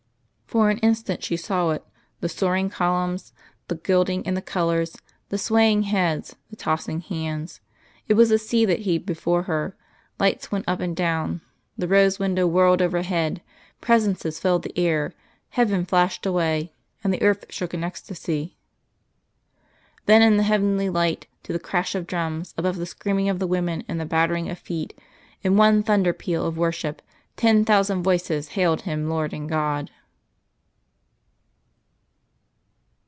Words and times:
For 0.47 0.69
an 0.69 0.79
instant 0.79 1.23
she 1.23 1.37
saw 1.37 1.69
it, 1.69 1.81
the 2.19 2.27
soaring 2.27 2.69
columns, 2.69 3.31
the 3.69 3.75
gilding 3.75 4.27
and 4.27 4.35
the 4.35 4.41
colours, 4.41 4.97
the 5.29 5.37
swaying 5.37 5.83
heads, 5.83 6.35
the 6.49 6.57
tossing 6.57 6.99
hands. 6.99 7.61
It 8.09 8.15
was 8.15 8.31
a 8.31 8.37
sea 8.37 8.65
that 8.65 8.79
heaved 8.81 9.05
before 9.05 9.43
her, 9.43 9.77
lights 10.19 10.51
went 10.51 10.67
up 10.67 10.81
and 10.81 10.93
down, 10.93 11.39
the 11.77 11.87
rose 11.87 12.19
window 12.19 12.47
whirled 12.47 12.81
overhead, 12.81 13.41
presences 13.79 14.39
filled 14.41 14.63
the 14.63 14.77
air, 14.77 15.13
heaven 15.51 15.85
flashed 15.85 16.25
away, 16.25 16.73
and 17.01 17.13
the 17.13 17.21
earth 17.21 17.45
shook 17.47 17.73
it 17.73 17.81
ecstasy. 17.81 18.57
Then 20.05 20.21
in 20.21 20.35
the 20.35 20.43
heavenly 20.43 20.89
light, 20.89 21.27
to 21.43 21.53
the 21.53 21.59
crash 21.59 21.95
of 21.95 22.05
drums, 22.05 22.53
above 22.57 22.75
the 22.75 22.85
screaming 22.85 23.29
of 23.29 23.39
the 23.39 23.47
women 23.47 23.85
and 23.87 24.01
the 24.01 24.05
battering 24.05 24.49
of 24.49 24.59
feet, 24.59 24.99
in 25.43 25.55
one 25.55 25.81
thunder 25.81 26.11
peal 26.11 26.45
of 26.45 26.57
worship 26.57 27.01
ten 27.37 27.63
thousand 27.63 28.03
voices 28.03 28.49
hailed 28.49 28.81
Him 28.81 29.07
Lord 29.09 29.31
and 29.31 29.47
God. 29.47 29.91